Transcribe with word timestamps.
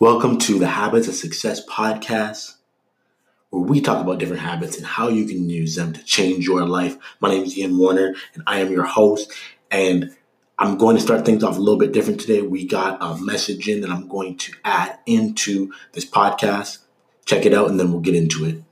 Welcome 0.00 0.38
to 0.38 0.60
the 0.60 0.68
Habits 0.68 1.08
of 1.08 1.16
Success 1.16 1.66
podcast, 1.66 2.54
where 3.50 3.64
we 3.64 3.80
talk 3.80 4.00
about 4.00 4.20
different 4.20 4.42
habits 4.42 4.76
and 4.76 4.86
how 4.86 5.08
you 5.08 5.26
can 5.26 5.50
use 5.50 5.74
them 5.74 5.92
to 5.92 6.04
change 6.04 6.46
your 6.46 6.64
life. 6.64 6.96
My 7.18 7.30
name 7.30 7.42
is 7.42 7.58
Ian 7.58 7.76
Warner, 7.76 8.14
and 8.34 8.44
I 8.46 8.60
am 8.60 8.70
your 8.70 8.84
host. 8.84 9.32
And 9.72 10.16
I'm 10.56 10.78
going 10.78 10.94
to 10.94 11.02
start 11.02 11.24
things 11.24 11.42
off 11.42 11.56
a 11.56 11.60
little 11.60 11.80
bit 11.80 11.90
different 11.90 12.20
today. 12.20 12.42
We 12.42 12.64
got 12.64 12.98
a 13.00 13.20
message 13.20 13.68
in 13.68 13.80
that 13.80 13.90
I'm 13.90 14.06
going 14.06 14.36
to 14.36 14.52
add 14.64 15.00
into 15.04 15.72
this 15.94 16.08
podcast. 16.08 16.78
Check 17.24 17.44
it 17.44 17.52
out, 17.52 17.68
and 17.68 17.80
then 17.80 17.90
we'll 17.90 18.00
get 18.00 18.14
into 18.14 18.44
it. 18.44 18.62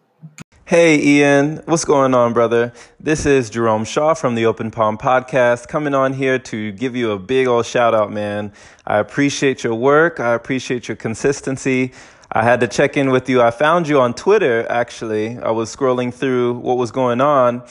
Hey 0.68 1.00
Ian, 1.00 1.62
what's 1.66 1.84
going 1.84 2.12
on, 2.12 2.32
brother? 2.32 2.72
This 2.98 3.24
is 3.24 3.50
Jerome 3.50 3.84
Shaw 3.84 4.14
from 4.14 4.34
the 4.34 4.46
Open 4.46 4.72
Palm 4.72 4.98
Podcast 4.98 5.68
coming 5.68 5.94
on 5.94 6.12
here 6.12 6.40
to 6.40 6.72
give 6.72 6.96
you 6.96 7.12
a 7.12 7.20
big 7.20 7.46
old 7.46 7.66
shout 7.66 7.94
out, 7.94 8.10
man. 8.10 8.52
I 8.84 8.98
appreciate 8.98 9.62
your 9.62 9.76
work. 9.76 10.18
I 10.18 10.34
appreciate 10.34 10.88
your 10.88 10.96
consistency. 10.96 11.92
I 12.32 12.42
had 12.42 12.58
to 12.58 12.66
check 12.66 12.96
in 12.96 13.10
with 13.10 13.28
you. 13.28 13.40
I 13.40 13.52
found 13.52 13.86
you 13.86 14.00
on 14.00 14.12
Twitter, 14.12 14.66
actually. 14.68 15.38
I 15.38 15.52
was 15.52 15.74
scrolling 15.74 16.12
through 16.12 16.54
what 16.54 16.78
was 16.78 16.90
going 16.90 17.20
on 17.20 17.62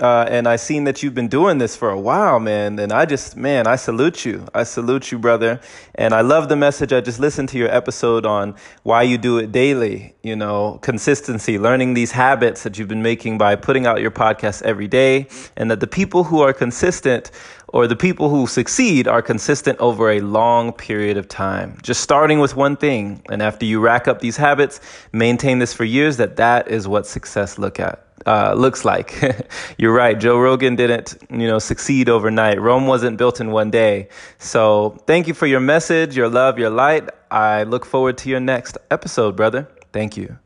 uh, 0.00 0.26
and 0.28 0.48
I 0.48 0.56
seen 0.56 0.84
that 0.84 1.02
you've 1.02 1.14
been 1.14 1.28
doing 1.28 1.58
this 1.58 1.76
for 1.76 1.90
a 1.90 2.00
while, 2.00 2.40
man. 2.40 2.78
And 2.78 2.92
I 2.92 3.04
just, 3.04 3.36
man, 3.36 3.66
I 3.66 3.76
salute 3.76 4.24
you. 4.24 4.46
I 4.54 4.62
salute 4.62 5.12
you, 5.12 5.18
brother. 5.18 5.60
And 5.94 6.14
I 6.14 6.22
love 6.22 6.48
the 6.48 6.56
message. 6.56 6.92
I 6.92 7.00
just 7.02 7.20
listened 7.20 7.50
to 7.50 7.58
your 7.58 7.70
episode 7.70 8.24
on 8.24 8.54
why 8.82 9.02
you 9.02 9.18
do 9.18 9.38
it 9.38 9.52
daily. 9.52 10.14
You 10.22 10.36
know, 10.36 10.78
consistency, 10.82 11.58
learning 11.58 11.94
these 11.94 12.12
habits 12.12 12.62
that 12.62 12.78
you've 12.78 12.88
been 12.88 13.02
making 13.02 13.38
by 13.38 13.56
putting 13.56 13.86
out 13.86 14.00
your 14.00 14.10
podcast 14.10 14.62
every 14.62 14.88
day, 14.88 15.28
and 15.56 15.70
that 15.70 15.80
the 15.80 15.86
people 15.86 16.24
who 16.24 16.40
are 16.40 16.52
consistent 16.52 17.30
or 17.68 17.86
the 17.86 17.96
people 17.96 18.28
who 18.30 18.46
succeed 18.46 19.06
are 19.06 19.22
consistent 19.22 19.78
over 19.78 20.10
a 20.10 20.20
long 20.20 20.72
period 20.72 21.16
of 21.16 21.28
time. 21.28 21.78
Just 21.82 22.00
starting 22.00 22.40
with 22.40 22.56
one 22.56 22.76
thing, 22.76 23.22
and 23.30 23.42
after 23.42 23.64
you 23.64 23.80
rack 23.80 24.08
up 24.08 24.20
these 24.20 24.36
habits, 24.36 24.80
maintain 25.12 25.58
this 25.58 25.72
for 25.72 25.84
years. 25.84 26.16
That 26.16 26.36
that 26.36 26.68
is 26.68 26.88
what 26.88 27.06
success 27.06 27.58
look 27.58 27.78
at 27.78 28.09
uh, 28.26 28.54
looks 28.54 28.84
like. 28.84 29.14
You're 29.78 29.94
right. 29.94 30.18
Joe 30.18 30.38
Rogan 30.38 30.76
didn't, 30.76 31.16
you 31.30 31.46
know, 31.46 31.58
succeed 31.58 32.08
overnight. 32.08 32.60
Rome 32.60 32.86
wasn't 32.86 33.16
built 33.16 33.40
in 33.40 33.50
one 33.50 33.70
day. 33.70 34.08
So 34.38 34.96
thank 35.06 35.26
you 35.26 35.34
for 35.34 35.46
your 35.46 35.60
message, 35.60 36.16
your 36.16 36.28
love, 36.28 36.58
your 36.58 36.70
light. 36.70 37.08
I 37.30 37.62
look 37.64 37.84
forward 37.84 38.18
to 38.18 38.28
your 38.28 38.40
next 38.40 38.76
episode, 38.90 39.36
brother. 39.36 39.68
Thank 39.92 40.16
you. 40.16 40.38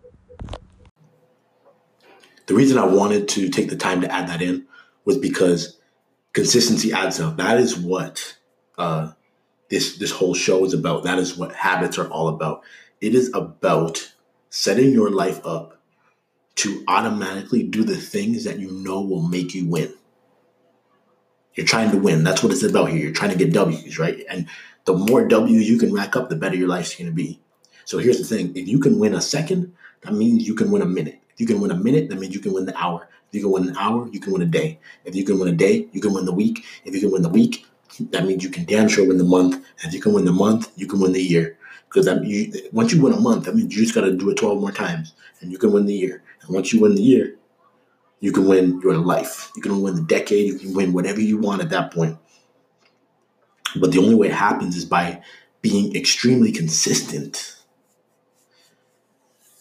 The 2.46 2.54
reason 2.54 2.78
I 2.78 2.86
wanted 2.86 3.28
to 3.28 3.48
take 3.48 3.70
the 3.70 3.76
time 3.76 4.02
to 4.02 4.12
add 4.12 4.28
that 4.28 4.42
in 4.42 4.66
was 5.04 5.16
because 5.16 5.78
consistency 6.32 6.92
adds 6.92 7.18
up. 7.20 7.38
That 7.38 7.58
is 7.58 7.76
what 7.76 8.36
uh, 8.76 9.12
this 9.70 9.96
this 9.96 10.10
whole 10.10 10.34
show 10.34 10.64
is 10.64 10.74
about. 10.74 11.04
That 11.04 11.18
is 11.18 11.36
what 11.36 11.54
habits 11.54 11.98
are 11.98 12.08
all 12.08 12.28
about. 12.28 12.62
It 13.00 13.14
is 13.14 13.30
about 13.34 14.12
setting 14.50 14.92
your 14.92 15.10
life 15.10 15.40
up 15.44 15.73
to 16.56 16.84
automatically 16.88 17.62
do 17.62 17.84
the 17.84 17.96
things 17.96 18.44
that 18.44 18.58
you 18.58 18.70
know 18.70 19.00
will 19.00 19.22
make 19.22 19.54
you 19.54 19.66
win. 19.66 19.92
You're 21.54 21.66
trying 21.66 21.90
to 21.90 21.98
win. 21.98 22.24
That's 22.24 22.42
what 22.42 22.52
it's 22.52 22.62
about 22.62 22.90
here. 22.90 22.98
You're 22.98 23.12
trying 23.12 23.30
to 23.30 23.38
get 23.38 23.52
W's, 23.52 23.98
right? 23.98 24.24
And 24.28 24.48
the 24.84 24.94
more 24.94 25.26
W's 25.26 25.68
you 25.68 25.78
can 25.78 25.92
rack 25.92 26.16
up, 26.16 26.28
the 26.28 26.36
better 26.36 26.56
your 26.56 26.68
life's 26.68 26.94
going 26.94 27.06
to 27.06 27.12
be. 27.12 27.40
So 27.84 27.98
here's 27.98 28.18
the 28.18 28.24
thing 28.24 28.56
if 28.56 28.66
you 28.66 28.78
can 28.78 28.98
win 28.98 29.14
a 29.14 29.20
second, 29.20 29.72
that 30.02 30.14
means 30.14 30.46
you 30.46 30.54
can 30.54 30.70
win 30.70 30.82
a 30.82 30.86
minute. 30.86 31.20
If 31.30 31.40
you 31.40 31.46
can 31.46 31.60
win 31.60 31.70
a 31.70 31.76
minute, 31.76 32.08
that 32.08 32.18
means 32.18 32.34
you 32.34 32.40
can 32.40 32.52
win 32.52 32.66
the 32.66 32.76
hour. 32.76 33.08
If 33.28 33.34
you 33.34 33.42
can 33.42 33.50
win 33.50 33.68
an 33.68 33.76
hour, 33.76 34.08
you 34.12 34.20
can 34.20 34.32
win 34.32 34.42
a 34.42 34.46
day. 34.46 34.78
If 35.04 35.14
you 35.14 35.24
can 35.24 35.38
win 35.38 35.48
a 35.48 35.56
day, 35.56 35.88
you 35.92 36.00
can 36.00 36.12
win 36.12 36.24
the 36.24 36.32
week. 36.32 36.64
If 36.84 36.94
you 36.94 37.00
can 37.00 37.10
win 37.10 37.22
the 37.22 37.28
week, 37.28 37.66
that 38.10 38.24
means 38.24 38.42
you 38.44 38.50
can 38.50 38.64
damn 38.64 38.88
sure 38.88 39.06
win 39.06 39.18
the 39.18 39.24
month. 39.24 39.64
If 39.84 39.92
you 39.92 40.00
can 40.00 40.12
win 40.12 40.24
the 40.24 40.32
month, 40.32 40.72
you 40.76 40.86
can 40.86 41.00
win 41.00 41.12
the 41.12 41.22
year. 41.22 41.58
Because 41.88 42.06
once 42.72 42.92
you 42.92 43.02
win 43.02 43.12
a 43.12 43.20
month, 43.20 43.44
that 43.44 43.54
means 43.54 43.74
you 43.74 43.82
just 43.82 43.94
got 43.94 44.02
to 44.02 44.12
do 44.12 44.30
it 44.30 44.36
12 44.36 44.60
more 44.60 44.72
times 44.72 45.14
and 45.40 45.52
you 45.52 45.58
can 45.58 45.72
win 45.72 45.86
the 45.86 45.94
year. 45.94 46.22
And 46.46 46.54
once 46.54 46.72
you 46.72 46.80
win 46.80 46.94
the 46.94 47.02
year, 47.02 47.36
you 48.20 48.32
can 48.32 48.46
win 48.46 48.80
your 48.82 48.96
life. 48.96 49.50
You 49.56 49.62
can 49.62 49.82
win 49.82 49.96
the 49.96 50.02
decade. 50.02 50.52
You 50.52 50.58
can 50.58 50.74
win 50.74 50.92
whatever 50.92 51.20
you 51.20 51.38
want 51.38 51.62
at 51.62 51.70
that 51.70 51.92
point. 51.92 52.18
But 53.76 53.92
the 53.92 53.98
only 53.98 54.14
way 54.14 54.28
it 54.28 54.34
happens 54.34 54.76
is 54.76 54.84
by 54.84 55.22
being 55.60 55.94
extremely 55.96 56.52
consistent. 56.52 57.56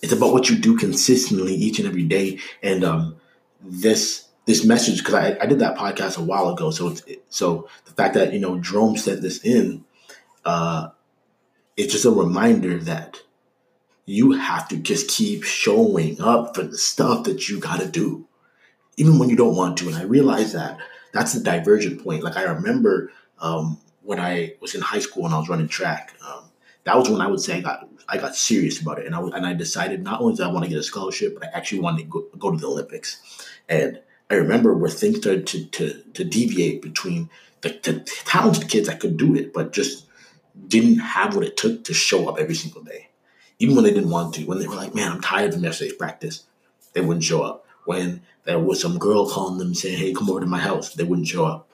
It's 0.02 0.14
about 0.14 0.34
what 0.34 0.50
you 0.50 0.58
do 0.58 0.78
consistently 0.78 1.56
each 1.56 1.80
and 1.80 1.88
every 1.88 2.04
day. 2.04 2.40
And 2.62 2.84
um, 2.84 3.16
this 3.62 4.28
this 4.46 4.66
message, 4.66 5.00
because 5.00 5.14
I, 5.14 5.38
I 5.42 5.46
did 5.46 5.60
that 5.60 5.78
podcast 5.78 6.18
a 6.18 6.24
while 6.24 6.50
ago. 6.50 6.70
So 6.72 6.90
it's, 6.90 7.04
so 7.30 7.70
the 7.86 7.92
fact 7.92 8.14
that 8.16 8.34
you 8.34 8.40
know 8.40 8.60
Jerome 8.60 8.98
sent 8.98 9.22
this 9.22 9.44
in, 9.44 9.86
uh, 10.46 10.90
it's 11.78 11.94
just 11.94 12.06
a 12.06 12.12
reminder 12.12 12.78
that 12.80 13.22
you 14.06 14.34
have 14.34 14.68
to 14.68 14.78
just 14.78 15.08
keep 15.10 15.44
showing 15.44 16.22
up 16.22 16.56
for 16.56 16.64
the 16.64 16.78
stuff 16.78 17.24
that 17.24 17.48
you 17.48 17.60
got 17.60 17.80
to 17.80 17.88
do, 17.88 18.28
even 18.98 19.18
when 19.18 19.30
you 19.30 19.36
don't 19.36 19.56
want 19.56 19.78
to. 19.78 19.88
And 19.88 19.96
I 19.96 20.04
realize 20.04 20.54
that 20.54 20.78
that's 21.14 21.34
the 21.34 21.40
divergent 21.40 22.04
point. 22.04 22.24
Like 22.24 22.36
I 22.36 22.44
remember 22.44 23.12
um, 23.40 23.80
when 24.02 24.20
I 24.20 24.56
was 24.60 24.76
in 24.76 24.82
high 24.82 25.00
school 25.00 25.26
and 25.26 25.34
I 25.34 25.40
was 25.40 25.50
running 25.50 25.68
track. 25.68 26.14
Um, 26.26 26.44
that 26.84 26.98
was 26.98 27.10
when 27.10 27.22
I 27.22 27.28
would 27.28 27.40
say 27.40 27.58
I 27.58 27.62
got 27.62 27.88
I 28.10 28.18
got 28.18 28.36
serious 28.36 28.82
about 28.82 29.00
it, 29.00 29.06
and 29.06 29.16
I 29.16 29.22
and 29.22 29.46
I 29.46 29.54
decided 29.54 30.04
not 30.04 30.20
only 30.20 30.36
did 30.36 30.46
I 30.46 30.52
want 30.52 30.66
to 30.66 30.70
get 30.70 30.80
a 30.80 30.84
scholarship, 30.84 31.34
but 31.40 31.48
I 31.48 31.52
actually 31.58 31.80
wanted 31.80 32.04
to 32.04 32.10
go, 32.10 32.28
go 32.38 32.52
to 32.52 32.58
the 32.58 32.68
Olympics. 32.68 33.22
And 33.70 34.02
I 34.30 34.36
remember 34.36 34.74
where 34.74 34.90
things 34.90 35.18
started 35.20 35.48
to 35.48 35.66
to, 35.66 36.04
to 36.14 36.24
deviate 36.26 36.82
between 36.82 37.30
the, 37.62 37.70
the 37.84 38.00
talented 38.26 38.68
kids 38.68 38.90
that 38.90 39.00
could 39.00 39.16
do 39.16 39.34
it, 39.36 39.54
but 39.54 39.72
just 39.72 40.06
didn't 40.68 40.98
have 40.98 41.36
what 41.36 41.46
it 41.46 41.56
took 41.56 41.86
to 41.86 41.94
show 41.94 42.28
up 42.28 42.38
every 42.38 42.56
single 42.56 42.84
day 42.84 43.08
even 43.60 43.76
when 43.76 43.84
they 43.84 43.94
didn't 43.94 44.10
want 44.10 44.36
to, 44.36 44.46
when 44.46 44.60
they 44.60 44.68
were 44.68 44.76
like, 44.76 44.96
man, 44.96 45.12
I'm 45.12 45.22
tired 45.22 45.54
of 45.54 45.62
yesterday's 45.62 45.96
practice, 45.96 46.44
they 46.94 47.02
wouldn't 47.02 47.24
show 47.24 47.42
up. 47.42 47.66
When 47.86 48.22
there 48.46 48.60
was 48.60 48.82
some 48.82 48.98
girl 48.98 49.30
calling 49.30 49.58
them 49.58 49.74
saying, 49.74 49.98
hey, 49.98 50.14
come 50.14 50.30
over 50.30 50.40
to 50.40 50.46
my 50.46 50.60
house, 50.60 50.94
they 50.94 51.04
wouldn't 51.04 51.28
show 51.28 51.46
up. 51.46 51.70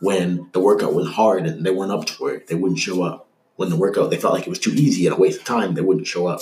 When 0.00 0.48
the 0.52 0.60
workout 0.60 0.94
was 0.94 1.08
hard 1.08 1.46
and 1.46 1.64
they 1.64 1.70
weren't 1.70 1.92
up 1.92 2.06
to 2.06 2.26
it, 2.28 2.46
they 2.46 2.54
wouldn't 2.54 2.80
show 2.80 3.02
up. 3.02 3.28
When 3.56 3.68
the 3.68 3.76
workout, 3.76 4.10
they 4.10 4.16
felt 4.16 4.32
like 4.32 4.46
it 4.46 4.50
was 4.50 4.58
too 4.58 4.72
easy 4.72 5.06
and 5.06 5.14
a 5.14 5.18
waste 5.18 5.40
of 5.40 5.44
time, 5.44 5.74
they 5.74 5.82
wouldn't 5.82 6.06
show 6.06 6.26
up. 6.26 6.40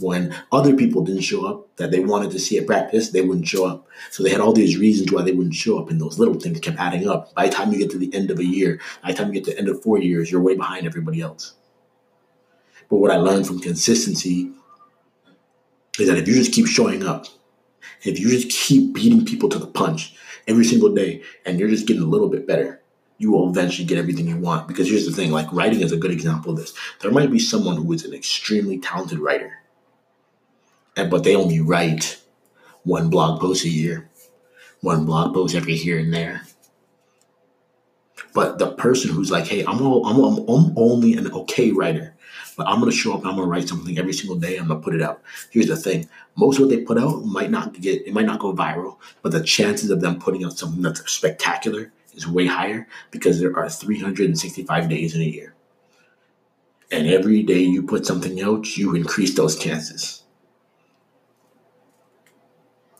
When 0.00 0.32
other 0.52 0.76
people 0.76 1.02
didn't 1.02 1.22
show 1.22 1.44
up 1.46 1.76
that 1.76 1.90
they 1.90 1.98
wanted 1.98 2.30
to 2.30 2.38
see 2.38 2.56
at 2.56 2.68
practice, 2.68 3.10
they 3.10 3.20
wouldn't 3.20 3.48
show 3.48 3.66
up. 3.66 3.88
So 4.12 4.22
they 4.22 4.30
had 4.30 4.40
all 4.40 4.52
these 4.52 4.78
reasons 4.78 5.10
why 5.10 5.22
they 5.22 5.32
wouldn't 5.32 5.56
show 5.56 5.80
up, 5.80 5.90
and 5.90 6.00
those 6.00 6.20
little 6.20 6.38
things 6.38 6.60
kept 6.60 6.78
adding 6.78 7.08
up. 7.08 7.34
By 7.34 7.48
the 7.48 7.52
time 7.52 7.72
you 7.72 7.78
get 7.78 7.90
to 7.90 7.98
the 7.98 8.14
end 8.14 8.30
of 8.30 8.38
a 8.38 8.44
year, 8.44 8.80
by 9.02 9.10
the 9.10 9.18
time 9.18 9.28
you 9.28 9.34
get 9.34 9.44
to 9.46 9.50
the 9.50 9.58
end 9.58 9.68
of 9.68 9.82
four 9.82 9.98
years, 9.98 10.30
you're 10.30 10.40
way 10.40 10.54
behind 10.54 10.86
everybody 10.86 11.20
else. 11.20 11.54
But 12.88 12.96
what 12.96 13.10
I 13.10 13.16
learned 13.16 13.46
from 13.46 13.60
consistency 13.60 14.50
is 15.98 16.08
that 16.08 16.18
if 16.18 16.26
you 16.26 16.34
just 16.34 16.52
keep 16.52 16.66
showing 16.66 17.04
up, 17.04 17.26
if 18.02 18.18
you 18.18 18.30
just 18.30 18.50
keep 18.50 18.94
beating 18.94 19.24
people 19.24 19.48
to 19.50 19.58
the 19.58 19.66
punch 19.66 20.14
every 20.46 20.64
single 20.64 20.94
day 20.94 21.22
and 21.44 21.58
you're 21.58 21.68
just 21.68 21.86
getting 21.86 22.02
a 22.02 22.06
little 22.06 22.28
bit 22.28 22.46
better, 22.46 22.80
you 23.18 23.32
will 23.32 23.50
eventually 23.50 23.86
get 23.86 23.98
everything 23.98 24.28
you 24.28 24.36
want. 24.36 24.68
Because 24.68 24.88
here's 24.88 25.06
the 25.06 25.12
thing 25.12 25.30
like 25.30 25.52
writing 25.52 25.80
is 25.80 25.92
a 25.92 25.96
good 25.96 26.12
example 26.12 26.52
of 26.52 26.58
this. 26.58 26.72
There 27.00 27.10
might 27.10 27.30
be 27.30 27.40
someone 27.40 27.76
who 27.76 27.92
is 27.92 28.04
an 28.04 28.14
extremely 28.14 28.78
talented 28.78 29.18
writer, 29.18 29.52
and 30.96 31.10
but 31.10 31.24
they 31.24 31.34
only 31.34 31.60
write 31.60 32.20
one 32.84 33.10
blog 33.10 33.40
post 33.40 33.64
a 33.64 33.68
year, 33.68 34.08
one 34.80 35.04
blog 35.04 35.34
post 35.34 35.54
every 35.54 35.74
here 35.74 35.98
and 35.98 36.14
there. 36.14 36.42
But 38.34 38.58
the 38.58 38.72
person 38.72 39.10
who's 39.10 39.30
like, 39.30 39.46
hey, 39.46 39.64
I'm, 39.64 39.80
all, 39.82 40.06
I'm, 40.06 40.48
I'm 40.48 40.78
only 40.78 41.14
an 41.14 41.30
okay 41.32 41.72
writer 41.72 42.14
but 42.56 42.66
I'm 42.66 42.80
going 42.80 42.90
to 42.90 42.96
show 42.96 43.12
up 43.12 43.24
I'm 43.24 43.36
going 43.36 43.36
to 43.36 43.44
write 43.44 43.68
something 43.68 43.98
every 43.98 44.12
single 44.12 44.36
day. 44.36 44.56
I'm 44.56 44.68
going 44.68 44.80
to 44.80 44.84
put 44.84 44.94
it 44.94 45.02
out. 45.02 45.22
Here's 45.50 45.66
the 45.66 45.76
thing 45.76 46.08
most 46.36 46.56
of 46.56 46.66
what 46.66 46.70
they 46.70 46.82
put 46.82 46.98
out 46.98 47.24
might 47.24 47.50
not 47.50 47.80
get, 47.80 48.06
it 48.06 48.12
might 48.14 48.26
not 48.26 48.40
go 48.40 48.54
viral, 48.54 48.96
but 49.22 49.32
the 49.32 49.42
chances 49.42 49.90
of 49.90 50.00
them 50.00 50.20
putting 50.20 50.44
out 50.44 50.58
something 50.58 50.82
that's 50.82 51.10
spectacular 51.10 51.92
is 52.14 52.26
way 52.26 52.46
higher 52.46 52.86
because 53.10 53.40
there 53.40 53.56
are 53.56 53.68
365 53.68 54.88
days 54.88 55.14
in 55.14 55.20
a 55.20 55.24
year. 55.24 55.54
And 56.90 57.06
every 57.06 57.42
day 57.42 57.60
you 57.60 57.82
put 57.82 58.06
something 58.06 58.40
out, 58.40 58.76
you 58.76 58.94
increase 58.94 59.34
those 59.34 59.58
chances. 59.58 60.22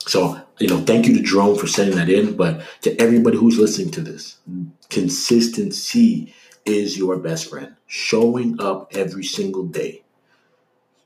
So, 0.01 0.41
you 0.59 0.69
know, 0.69 0.81
thank 0.81 1.07
you 1.07 1.15
to 1.17 1.23
Jerome 1.23 1.57
for 1.57 1.67
sending 1.67 1.97
that 1.97 2.09
in, 2.09 2.37
but 2.37 2.63
to 2.83 2.99
everybody 3.01 3.37
who's 3.37 3.59
listening 3.59 3.91
to 3.93 4.01
this, 4.01 4.39
consistency 4.89 6.35
is 6.69 6.97
your 6.97 7.17
best 7.17 7.51
friend. 7.51 7.75
Showing 7.87 8.61
up 8.61 8.93
every 8.95 9.25
single 9.25 9.65
day 9.65 10.03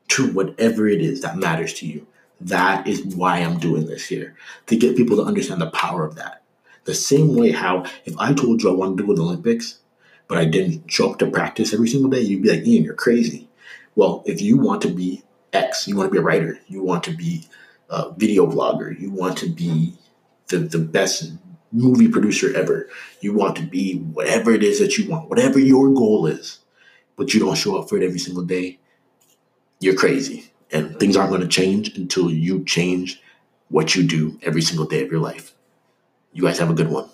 to 0.09 0.33
whatever 0.33 0.87
it 0.89 1.01
is 1.01 1.23
that 1.23 1.39
matters 1.39 1.73
to 1.75 1.87
you. 1.87 2.07
That 2.41 2.87
is 2.87 3.03
why 3.05 3.39
I'm 3.39 3.59
doing 3.59 3.87
this 3.87 4.07
here 4.07 4.37
to 4.67 4.77
get 4.77 4.97
people 4.97 5.17
to 5.17 5.23
understand 5.23 5.61
the 5.61 5.71
power 5.71 6.05
of 6.05 6.17
that. 6.17 6.43
The 6.85 6.95
same 6.95 7.37
way 7.37 7.53
how 7.53 7.85
if 8.05 8.19
I 8.19 8.35
told 8.35 8.63
you 8.63 8.71
I 8.71 8.75
wanted 8.75 8.99
to 8.99 9.07
go 9.07 9.15
to 9.15 9.21
the 9.21 9.23
Olympics, 9.23 9.79
but 10.27 10.39
I 10.39 10.45
didn't 10.45 10.91
show 10.91 11.13
up 11.13 11.19
to 11.21 11.31
practice 11.31 11.73
every 11.73 11.89
single 11.89 12.11
day, 12.11 12.21
you'd 12.21 12.43
be 12.43 12.51
like, 12.51 12.67
Ian, 12.67 12.85
you're 12.85 12.95
crazy. 12.95 13.49
Well, 13.95 14.23
if 14.27 14.41
you 14.43 14.57
want 14.57 14.83
to 14.83 14.89
be 14.89 15.23
X, 15.53 15.87
you 15.87 15.97
want 15.97 16.09
to 16.09 16.13
be 16.13 16.19
a 16.19 16.23
writer, 16.23 16.59
you 16.67 16.83
want 16.83 17.05
to 17.05 17.13
be 17.13 17.47
a 17.91 18.11
video 18.11 18.47
blogger, 18.47 18.99
you 18.99 19.11
want 19.11 19.39
to 19.39 19.49
be 19.49 19.95
the, 20.49 20.59
the 20.59 20.79
best 20.79 21.33
movie 21.73 22.09
producer 22.09 22.55
ever. 22.57 22.89
You 23.21 23.35
want 23.35 23.57
to 23.57 23.63
be 23.63 23.99
whatever 23.99 24.53
it 24.53 24.63
is 24.63 24.79
that 24.81 24.99
you 24.99 25.09
want, 25.11 25.29
whatever 25.31 25.59
your 25.59 25.93
goal 25.93 26.27
is, 26.27 26.59
but 27.17 27.35
you 27.35 27.41
don't 27.41 27.57
show 27.57 27.79
up 27.79 27.89
for 27.89 27.97
it 27.97 28.05
every 28.05 28.19
single 28.19 28.45
day. 28.45 28.79
you're 29.81 29.95
crazy. 29.95 30.53
And 30.73 30.99
things 30.99 31.17
aren't 31.17 31.31
going 31.31 31.43
to 31.43 31.49
change 31.49 31.97
until 31.99 32.31
you 32.31 32.65
change 32.65 33.21
what 33.69 33.95
you 33.95 34.03
do 34.07 34.39
every 34.43 34.63
single 34.63 34.87
day 34.87 35.03
of 35.05 35.11
your 35.11 35.21
life. 35.21 35.55
You 36.33 36.43
guys 36.45 36.59
have 36.59 36.71
a 36.71 36.75
good 36.75 36.91
one. 36.91 37.09